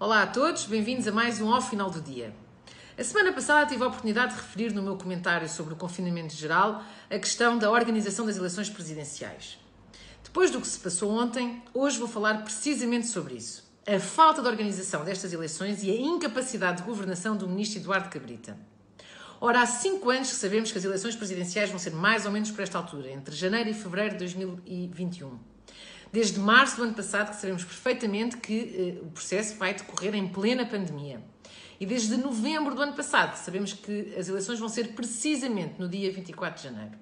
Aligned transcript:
Olá 0.00 0.22
a 0.22 0.26
todos, 0.28 0.64
bem-vindos 0.64 1.08
a 1.08 1.10
mais 1.10 1.40
um 1.40 1.52
Ao 1.52 1.60
Final 1.60 1.90
do 1.90 2.00
Dia. 2.00 2.32
A 2.96 3.02
semana 3.02 3.32
passada 3.32 3.68
tive 3.68 3.82
a 3.82 3.88
oportunidade 3.88 4.32
de 4.32 4.40
referir 4.40 4.72
no 4.72 4.80
meu 4.80 4.96
comentário 4.96 5.48
sobre 5.48 5.74
o 5.74 5.76
confinamento 5.76 6.36
geral 6.36 6.84
a 7.10 7.18
questão 7.18 7.58
da 7.58 7.68
organização 7.68 8.24
das 8.24 8.36
eleições 8.36 8.70
presidenciais. 8.70 9.58
Depois 10.22 10.52
do 10.52 10.60
que 10.60 10.68
se 10.68 10.78
passou 10.78 11.10
ontem, 11.10 11.60
hoje 11.74 11.98
vou 11.98 12.06
falar 12.06 12.44
precisamente 12.44 13.08
sobre 13.08 13.34
isso. 13.34 13.68
A 13.84 13.98
falta 13.98 14.40
de 14.40 14.46
organização 14.46 15.04
destas 15.04 15.32
eleições 15.32 15.82
e 15.82 15.90
a 15.90 16.00
incapacidade 16.00 16.76
de 16.76 16.84
governação 16.84 17.36
do 17.36 17.48
ministro 17.48 17.80
Eduardo 17.80 18.08
Cabrita. 18.08 18.56
Ora, 19.40 19.62
há 19.62 19.66
cinco 19.66 20.10
anos 20.10 20.28
que 20.28 20.36
sabemos 20.36 20.70
que 20.70 20.78
as 20.78 20.84
eleições 20.84 21.16
presidenciais 21.16 21.70
vão 21.70 21.78
ser 21.80 21.90
mais 21.90 22.24
ou 22.24 22.30
menos 22.30 22.52
por 22.52 22.62
esta 22.62 22.78
altura, 22.78 23.10
entre 23.10 23.34
janeiro 23.34 23.68
e 23.68 23.74
fevereiro 23.74 24.12
de 24.12 24.18
2021. 24.18 25.57
Desde 26.12 26.38
março 26.40 26.76
do 26.76 26.84
ano 26.84 26.94
passado 26.94 27.30
que 27.30 27.36
sabemos 27.36 27.64
perfeitamente 27.64 28.36
que 28.38 28.98
uh, 29.00 29.06
o 29.06 29.10
processo 29.10 29.56
vai 29.56 29.74
decorrer 29.74 30.14
em 30.14 30.26
plena 30.28 30.64
pandemia. 30.64 31.22
E 31.80 31.86
desde 31.86 32.16
novembro 32.16 32.74
do 32.74 32.82
ano 32.82 32.94
passado 32.94 33.36
sabemos 33.36 33.72
que 33.72 34.14
as 34.18 34.28
eleições 34.28 34.58
vão 34.58 34.68
ser 34.68 34.94
precisamente 34.94 35.74
no 35.78 35.88
dia 35.88 36.10
24 36.10 36.56
de 36.56 36.68
janeiro. 36.68 36.98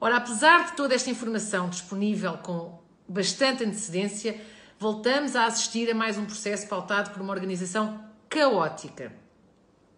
Ora, 0.00 0.18
apesar 0.18 0.66
de 0.66 0.76
toda 0.76 0.94
esta 0.94 1.10
informação 1.10 1.68
disponível 1.68 2.36
com 2.38 2.78
bastante 3.08 3.64
antecedência, 3.64 4.38
voltamos 4.78 5.34
a 5.34 5.46
assistir 5.46 5.90
a 5.90 5.94
mais 5.94 6.18
um 6.18 6.26
processo 6.26 6.68
pautado 6.68 7.10
por 7.10 7.22
uma 7.22 7.32
organização 7.32 8.04
caótica. 8.28 9.23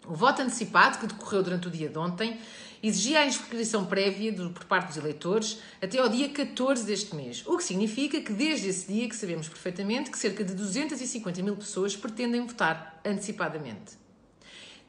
O 0.09 0.15
voto 0.15 0.43
antecipado, 0.43 0.99
que 0.99 1.07
decorreu 1.07 1.43
durante 1.43 1.67
o 1.67 1.71
dia 1.71 1.89
de 1.89 1.99
ontem, 1.99 2.39
exigia 2.83 3.21
a 3.21 3.27
inscrição 3.27 3.85
prévia 3.85 4.33
do, 4.33 4.51
por 4.51 4.65
parte 4.65 4.89
dos 4.89 4.97
eleitores 4.97 5.59
até 5.83 5.99
ao 5.99 6.09
dia 6.09 6.29
14 6.29 6.85
deste 6.85 7.17
mês, 7.17 7.43
o 7.47 7.57
que 7.57 7.65
significa 7.65 8.21
que 8.21 8.33
desde 8.33 8.69
esse 8.69 8.93
dia 8.93 9.09
que 9.09 9.17
sabemos 9.17 9.49
perfeitamente 9.49 10.11
que 10.11 10.19
cerca 10.19 10.45
de 10.45 10.55
250 10.55 11.43
mil 11.43 11.57
pessoas 11.57 11.97
pretendem 11.97 12.47
votar 12.47 13.01
antecipadamente. 13.05 13.99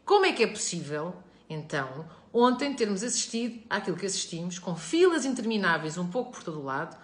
Como 0.06 0.26
é 0.26 0.32
que 0.32 0.44
é 0.44 0.48
possível, 0.48 1.16
então, 1.50 2.06
ontem 2.32 2.74
termos 2.74 3.02
assistido 3.02 3.64
àquilo 3.70 3.98
que 3.98 4.06
assistimos, 4.06 4.60
com 4.60 4.76
filas 4.76 5.26
intermináveis 5.26 5.98
um 5.98 6.08
pouco 6.08 6.32
por 6.32 6.44
todo 6.44 6.60
o 6.60 6.64
lado, 6.64 6.96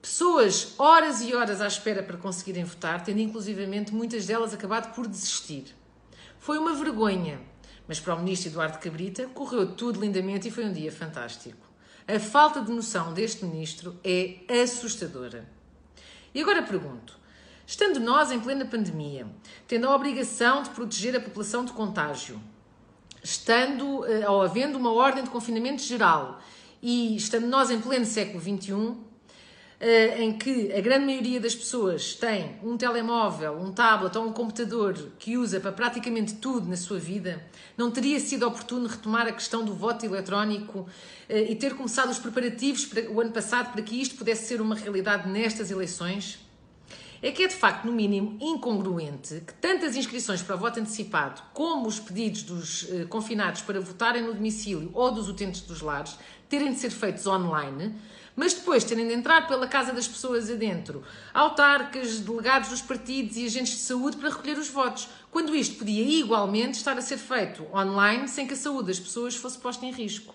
pessoas 0.00 0.74
horas 0.78 1.20
e 1.20 1.34
horas 1.34 1.60
à 1.60 1.66
espera 1.66 2.02
para 2.02 2.16
conseguirem 2.16 2.64
votar, 2.64 3.04
tendo 3.04 3.20
inclusivamente 3.20 3.92
muitas 3.92 4.24
delas 4.24 4.54
acabado 4.54 4.94
por 4.94 5.06
desistir. 5.06 5.74
Foi 6.46 6.58
uma 6.58 6.74
vergonha 6.74 7.40
mas 7.88 7.98
para 7.98 8.14
o 8.14 8.18
ministro 8.20 8.50
Eduardo 8.50 8.78
Cabrita 8.78 9.26
correu 9.34 9.74
tudo 9.74 10.00
lindamente 10.00 10.46
e 10.46 10.50
foi 10.52 10.64
um 10.64 10.72
dia 10.72 10.92
fantástico. 10.92 11.66
A 12.06 12.20
falta 12.20 12.60
de 12.60 12.70
noção 12.70 13.12
deste 13.12 13.44
ministro 13.44 13.98
é 14.04 14.38
assustadora. 14.62 15.44
E 16.32 16.40
agora 16.40 16.62
pergunto: 16.62 17.18
estando 17.66 17.98
nós 17.98 18.30
em 18.30 18.38
plena 18.38 18.64
pandemia, 18.64 19.26
tendo 19.66 19.88
a 19.88 19.94
obrigação 19.96 20.62
de 20.62 20.70
proteger 20.70 21.16
a 21.16 21.20
população 21.20 21.64
de 21.64 21.72
contágio, 21.72 22.40
estando 23.24 24.06
eh, 24.06 24.30
ou 24.30 24.40
havendo 24.40 24.78
uma 24.78 24.92
ordem 24.92 25.24
de 25.24 25.30
confinamento 25.30 25.82
geral 25.82 26.40
e 26.80 27.16
estando 27.16 27.48
nós 27.48 27.72
em 27.72 27.80
pleno 27.80 28.04
século 28.04 28.40
XXI, 28.40 28.96
em 30.18 30.32
que 30.38 30.72
a 30.72 30.80
grande 30.80 31.04
maioria 31.04 31.38
das 31.38 31.54
pessoas 31.54 32.14
tem 32.14 32.56
um 32.62 32.76
telemóvel, 32.76 33.58
um 33.58 33.72
tablet 33.72 34.16
ou 34.16 34.26
um 34.26 34.32
computador 34.32 34.94
que 35.18 35.36
usa 35.36 35.60
para 35.60 35.70
praticamente 35.70 36.34
tudo 36.36 36.66
na 36.66 36.76
sua 36.76 36.98
vida, 36.98 37.44
não 37.76 37.90
teria 37.90 38.18
sido 38.18 38.46
oportuno 38.46 38.88
retomar 38.88 39.26
a 39.26 39.32
questão 39.32 39.64
do 39.64 39.74
voto 39.74 40.06
eletrónico 40.06 40.88
eh, 41.28 41.50
e 41.50 41.54
ter 41.54 41.74
começado 41.74 42.10
os 42.10 42.18
preparativos 42.18 42.86
para, 42.86 43.10
o 43.10 43.20
ano 43.20 43.32
passado 43.32 43.70
para 43.72 43.82
que 43.82 44.00
isto 44.00 44.16
pudesse 44.16 44.46
ser 44.46 44.62
uma 44.62 44.74
realidade 44.74 45.28
nestas 45.28 45.70
eleições? 45.70 46.38
É 47.22 47.32
que 47.32 47.44
é 47.44 47.48
de 47.48 47.54
facto, 47.54 47.86
no 47.86 47.92
mínimo, 47.92 48.36
incongruente 48.40 49.42
que 49.46 49.54
tantas 49.54 49.96
inscrições 49.96 50.42
para 50.42 50.54
voto 50.54 50.80
antecipado, 50.80 51.42
como 51.54 51.88
os 51.88 51.98
pedidos 51.98 52.42
dos 52.42 52.86
eh, 52.90 53.06
confinados 53.06 53.62
para 53.62 53.80
votarem 53.80 54.22
no 54.22 54.34
domicílio 54.34 54.90
ou 54.92 55.10
dos 55.10 55.28
utentes 55.28 55.62
dos 55.62 55.80
lares, 55.80 56.18
terem 56.48 56.72
de 56.72 56.78
ser 56.78 56.90
feitos 56.90 57.26
online, 57.26 57.94
mas 58.36 58.52
depois 58.52 58.84
terem 58.84 59.08
de 59.08 59.14
entrar 59.14 59.48
pela 59.48 59.66
casa 59.66 59.94
das 59.94 60.06
pessoas 60.06 60.50
adentro, 60.50 61.02
autarcas, 61.32 62.20
delegados 62.20 62.68
dos 62.68 62.82
partidos 62.82 63.38
e 63.38 63.46
agentes 63.46 63.72
de 63.72 63.80
saúde 63.80 64.18
para 64.18 64.28
recolher 64.28 64.58
os 64.58 64.68
votos, 64.68 65.08
quando 65.30 65.56
isto 65.56 65.76
podia 65.76 66.04
igualmente 66.04 66.76
estar 66.76 66.98
a 66.98 67.02
ser 67.02 67.16
feito 67.16 67.66
online 67.74 68.28
sem 68.28 68.46
que 68.46 68.52
a 68.52 68.56
saúde 68.56 68.88
das 68.88 69.00
pessoas 69.00 69.34
fosse 69.34 69.58
posta 69.58 69.86
em 69.86 69.90
risco. 69.90 70.34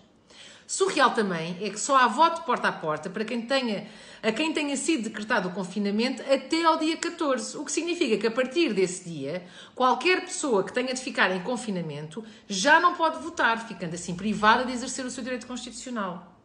Surreal 0.71 1.11
também 1.11 1.57
é 1.59 1.69
que 1.69 1.77
só 1.77 1.97
há 1.97 2.07
voto 2.07 2.43
porta 2.43 2.69
a 2.69 2.71
porta 2.71 3.09
para 3.09 3.25
quem 3.25 3.41
tenha, 3.41 3.85
a 4.23 4.31
quem 4.31 4.53
tenha 4.53 4.77
sido 4.77 5.03
decretado 5.03 5.49
o 5.49 5.51
confinamento 5.51 6.21
até 6.21 6.63
ao 6.63 6.77
dia 6.77 6.95
14, 6.95 7.57
o 7.57 7.65
que 7.65 7.71
significa 7.73 8.17
que 8.17 8.25
a 8.25 8.31
partir 8.31 8.73
desse 8.73 9.03
dia, 9.09 9.43
qualquer 9.75 10.21
pessoa 10.21 10.63
que 10.63 10.71
tenha 10.71 10.93
de 10.93 11.01
ficar 11.01 11.29
em 11.35 11.43
confinamento 11.43 12.23
já 12.47 12.79
não 12.79 12.95
pode 12.95 13.21
votar, 13.21 13.67
ficando 13.67 13.95
assim 13.95 14.15
privada 14.15 14.63
de 14.63 14.71
exercer 14.71 15.05
o 15.05 15.11
seu 15.11 15.21
direito 15.21 15.45
constitucional. 15.45 16.39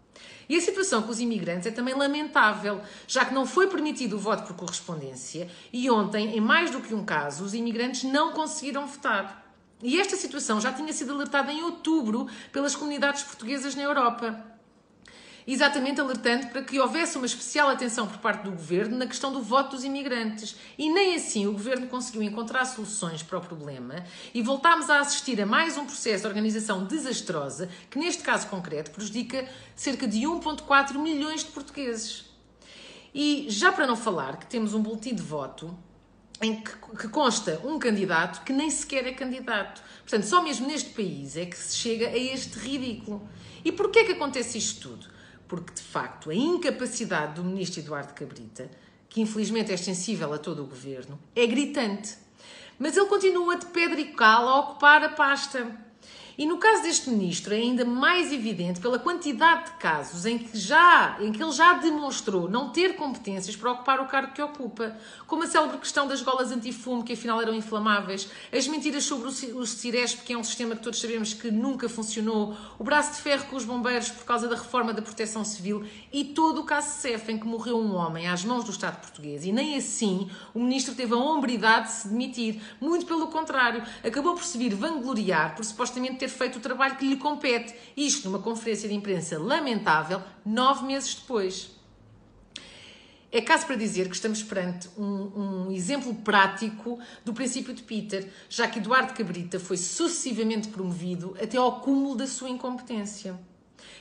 E 0.48 0.56
a 0.56 0.60
situação 0.60 1.02
com 1.02 1.12
os 1.12 1.20
imigrantes 1.20 1.68
é 1.68 1.70
também 1.70 1.94
lamentável, 1.94 2.80
já 3.06 3.24
que 3.24 3.32
não 3.32 3.46
foi 3.46 3.68
permitido 3.68 4.16
o 4.16 4.18
voto 4.18 4.42
por 4.42 4.56
correspondência 4.56 5.48
e 5.72 5.88
ontem, 5.88 6.36
em 6.36 6.40
mais 6.40 6.72
do 6.72 6.80
que 6.80 6.92
um 6.92 7.04
caso, 7.04 7.44
os 7.44 7.54
imigrantes 7.54 8.02
não 8.02 8.32
conseguiram 8.32 8.88
votar. 8.88 9.45
E 9.82 10.00
esta 10.00 10.16
situação 10.16 10.60
já 10.60 10.72
tinha 10.72 10.92
sido 10.92 11.12
alertada 11.12 11.52
em 11.52 11.62
outubro 11.62 12.26
pelas 12.52 12.74
comunidades 12.74 13.22
portuguesas 13.22 13.74
na 13.74 13.82
Europa 13.82 14.56
exatamente 15.46 16.00
alertando 16.00 16.48
para 16.48 16.62
que 16.62 16.80
houvesse 16.80 17.16
uma 17.16 17.26
especial 17.26 17.68
atenção 17.68 18.06
por 18.08 18.18
parte 18.18 18.42
do 18.42 18.50
governo 18.50 18.98
na 18.98 19.06
questão 19.06 19.32
do 19.32 19.40
voto 19.40 19.76
dos 19.76 19.84
imigrantes. 19.84 20.56
E 20.76 20.90
nem 20.90 21.14
assim 21.14 21.46
o 21.46 21.52
governo 21.52 21.86
conseguiu 21.86 22.22
encontrar 22.22 22.64
soluções 22.64 23.22
para 23.22 23.38
o 23.38 23.40
problema 23.40 24.04
e 24.34 24.42
voltámos 24.42 24.90
a 24.90 24.98
assistir 24.98 25.40
a 25.40 25.46
mais 25.46 25.76
um 25.76 25.84
processo 25.84 26.22
de 26.22 26.28
organização 26.28 26.84
desastrosa 26.84 27.68
que, 27.88 27.98
neste 27.98 28.22
caso 28.22 28.48
concreto, 28.48 28.90
prejudica 28.90 29.48
cerca 29.76 30.08
de 30.08 30.20
1,4 30.22 30.98
milhões 30.98 31.44
de 31.44 31.50
portugueses. 31.50 32.24
E 33.14 33.46
já 33.48 33.72
para 33.72 33.86
não 33.86 33.96
falar 33.96 34.36
que 34.38 34.46
temos 34.46 34.74
um 34.74 34.82
boletim 34.82 35.14
de 35.14 35.22
voto 35.22 35.76
em 36.42 36.60
que, 36.60 36.72
que, 36.98 37.08
consta 37.08 37.60
um 37.64 37.78
candidato 37.78 38.44
que 38.44 38.52
nem 38.52 38.70
sequer 38.70 39.06
é 39.06 39.12
candidato. 39.12 39.82
Portanto, 40.00 40.24
só 40.24 40.42
mesmo 40.42 40.66
neste 40.66 40.90
país 40.90 41.36
é 41.36 41.46
que 41.46 41.56
se 41.56 41.76
chega 41.76 42.08
a 42.08 42.16
este 42.16 42.58
ridículo. 42.58 43.26
E 43.64 43.72
porquê 43.72 44.00
é 44.00 44.04
que 44.04 44.12
acontece 44.12 44.58
isto 44.58 44.90
tudo? 44.90 45.16
porque 45.48 45.72
de 45.74 45.82
facto 45.82 46.30
a 46.30 46.34
incapacidade 46.34 47.34
do 47.34 47.44
ministro 47.44 47.80
Eduardo 47.80 48.14
Cabrita, 48.14 48.70
que 49.08 49.20
infelizmente 49.20 49.72
é 49.72 49.76
sensível 49.76 50.32
a 50.32 50.38
todo 50.38 50.62
o 50.62 50.66
governo, 50.66 51.18
é 51.34 51.46
gritante. 51.46 52.16
Mas 52.78 52.96
ele 52.96 53.06
continua 53.06 53.56
de 53.56 53.66
pedra 53.66 53.98
e 54.00 54.12
cal 54.12 54.48
a 54.48 54.60
ocupar 54.60 55.02
a 55.02 55.08
pasta. 55.08 55.66
E 56.38 56.44
no 56.44 56.58
caso 56.58 56.82
deste 56.82 57.08
ministro 57.08 57.54
é 57.54 57.56
ainda 57.56 57.82
mais 57.82 58.30
evidente 58.30 58.78
pela 58.78 58.98
quantidade 58.98 59.70
de 59.70 59.76
casos 59.78 60.26
em 60.26 60.36
que, 60.36 60.58
já, 60.58 61.16
em 61.18 61.32
que 61.32 61.42
ele 61.42 61.52
já 61.52 61.72
demonstrou 61.72 62.46
não 62.46 62.68
ter 62.68 62.94
competências 62.94 63.56
para 63.56 63.72
ocupar 63.72 64.00
o 64.00 64.06
cargo 64.06 64.34
que 64.34 64.42
ocupa, 64.42 64.94
como 65.26 65.44
a 65.44 65.46
célebre 65.46 65.78
questão 65.78 66.06
das 66.06 66.20
golas 66.20 66.52
antifumo, 66.52 67.02
que 67.02 67.14
afinal 67.14 67.40
eram 67.40 67.54
inflamáveis, 67.54 68.28
as 68.52 68.68
mentiras 68.68 69.04
sobre 69.04 69.28
o 69.28 69.66
Ciresp, 69.66 70.24
que 70.24 70.34
é 70.34 70.36
um 70.36 70.44
sistema 70.44 70.76
que 70.76 70.82
todos 70.82 71.00
sabemos 71.00 71.32
que 71.32 71.50
nunca 71.50 71.88
funcionou, 71.88 72.54
o 72.78 72.84
braço 72.84 73.14
de 73.14 73.22
ferro 73.22 73.46
com 73.46 73.56
os 73.56 73.64
bombeiros 73.64 74.10
por 74.10 74.26
causa 74.26 74.46
da 74.46 74.56
reforma 74.56 74.92
da 74.92 75.00
proteção 75.00 75.42
civil 75.42 75.86
e 76.12 76.22
todo 76.22 76.60
o 76.60 76.64
caso 76.64 77.00
CEF, 77.00 77.32
em 77.32 77.38
que 77.38 77.46
morreu 77.46 77.78
um 77.78 77.94
homem 77.94 78.28
às 78.28 78.44
mãos 78.44 78.64
do 78.64 78.72
Estado 78.72 79.00
português. 79.00 79.46
E 79.46 79.52
nem 79.52 79.76
assim 79.76 80.30
o 80.52 80.60
ministro 80.60 80.94
teve 80.94 81.14
a 81.14 81.16
hombridade 81.16 81.86
de 81.86 81.92
se 81.92 82.08
demitir. 82.08 82.60
Muito 82.78 83.06
pelo 83.06 83.28
contrário, 83.28 83.82
acabou 84.04 84.34
por 84.34 84.44
se 84.44 84.58
vir 84.58 84.74
vangloriar 84.74 85.56
por 85.56 85.64
supostamente 85.64 86.18
ter 86.18 86.25
ter 86.26 86.28
feito 86.28 86.58
o 86.58 86.60
trabalho 86.60 86.96
que 86.96 87.06
lhe 87.06 87.16
compete. 87.16 87.74
Isto 87.96 88.28
numa 88.28 88.42
conferência 88.42 88.88
de 88.88 88.94
imprensa 88.94 89.38
lamentável, 89.38 90.22
nove 90.44 90.84
meses 90.84 91.14
depois. 91.14 91.70
É 93.30 93.40
caso 93.40 93.66
para 93.66 93.76
dizer 93.76 94.08
que 94.08 94.14
estamos 94.14 94.42
perante 94.42 94.88
um, 94.96 95.66
um, 95.66 95.72
exemplo 95.72 96.14
prático 96.14 96.98
do 97.24 97.32
princípio 97.32 97.74
de 97.74 97.82
Peter, 97.82 98.30
já 98.48 98.66
que 98.68 98.78
Eduardo 98.78 99.12
Cabrita 99.14 99.60
foi 99.60 99.76
sucessivamente 99.76 100.68
promovido 100.68 101.36
até 101.40 101.58
ao 101.58 101.80
cúmulo 101.80 102.14
da 102.14 102.26
sua 102.26 102.48
incompetência. 102.48 103.38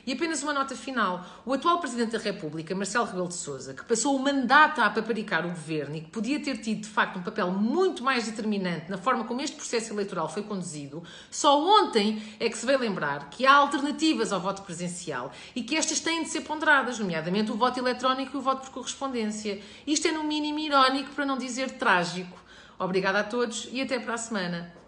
E 0.06 0.12
apenas 0.12 0.42
uma 0.42 0.52
nota 0.52 0.74
final. 0.76 1.24
O 1.44 1.52
atual 1.52 1.78
Presidente 1.80 2.12
da 2.12 2.18
República, 2.18 2.74
Marcelo 2.74 3.06
Rebelo 3.06 3.28
de 3.28 3.34
Sousa, 3.34 3.74
que 3.74 3.84
passou 3.84 4.16
o 4.16 4.18
mandato 4.18 4.80
a 4.80 4.90
paparicar 4.90 5.44
o 5.44 5.50
governo 5.50 5.96
e 5.96 6.00
que 6.00 6.10
podia 6.10 6.40
ter 6.40 6.58
tido, 6.58 6.82
de 6.82 6.88
facto, 6.88 7.18
um 7.18 7.22
papel 7.22 7.50
muito 7.50 8.04
mais 8.04 8.26
determinante 8.26 8.90
na 8.90 8.98
forma 8.98 9.24
como 9.24 9.40
este 9.40 9.56
processo 9.56 9.92
eleitoral 9.92 10.28
foi 10.28 10.42
conduzido, 10.42 11.02
só 11.30 11.60
ontem 11.60 12.22
é 12.38 12.48
que 12.48 12.56
se 12.56 12.66
veio 12.66 12.78
lembrar 12.78 13.30
que 13.30 13.46
há 13.46 13.54
alternativas 13.54 14.32
ao 14.32 14.40
voto 14.40 14.62
presencial 14.62 15.32
e 15.54 15.62
que 15.62 15.76
estas 15.76 16.00
têm 16.00 16.22
de 16.22 16.28
ser 16.28 16.42
ponderadas, 16.42 16.98
nomeadamente 16.98 17.50
o 17.50 17.56
voto 17.56 17.78
eletrónico 17.78 18.36
e 18.36 18.38
o 18.38 18.42
voto 18.42 18.62
por 18.62 18.70
correspondência. 18.70 19.60
Isto 19.86 20.08
é, 20.08 20.12
no 20.12 20.24
mínimo, 20.24 20.58
irónico, 20.58 21.10
para 21.10 21.26
não 21.26 21.36
dizer 21.36 21.72
trágico. 21.72 22.38
Obrigada 22.78 23.20
a 23.20 23.24
todos 23.24 23.68
e 23.72 23.80
até 23.80 23.98
para 23.98 24.14
a 24.14 24.18
semana. 24.18 24.85